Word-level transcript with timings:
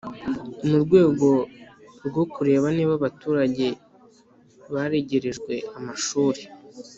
Mu 0.67 0.75
rwego 0.83 1.27
rwo 2.07 2.23
kureba 2.33 2.67
niba 2.77 2.93
abaturage 2.99 3.67
baregerejwe 4.73 5.53
amashuri 5.77 6.41